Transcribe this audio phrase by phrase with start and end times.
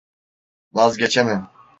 [0.75, 1.49] Vazgeçemem.